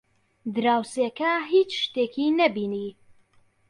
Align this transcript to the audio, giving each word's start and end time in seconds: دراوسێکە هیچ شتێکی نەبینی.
دراوسێکە 0.53 1.33
هیچ 1.53 1.71
شتێکی 1.83 2.25
نەبینی. 2.39 2.87